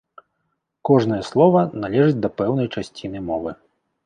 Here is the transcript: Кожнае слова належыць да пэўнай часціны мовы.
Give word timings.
Кожнае 0.89 1.19
слова 1.29 1.61
належыць 1.83 2.19
да 2.23 2.33
пэўнай 2.43 2.67
часціны 2.75 3.19
мовы. 3.29 3.51